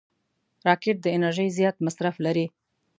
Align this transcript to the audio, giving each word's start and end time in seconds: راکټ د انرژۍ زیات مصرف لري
راکټ 0.67 0.97
د 1.01 1.07
انرژۍ 1.15 1.47
زیات 1.57 1.75
مصرف 1.85 2.15
لري 2.25 2.45